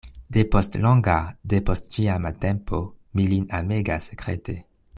[0.35, 1.17] Depost longa,
[1.53, 2.81] depost ĉiama tempo,
[3.19, 4.57] mi lin amegas sekrete.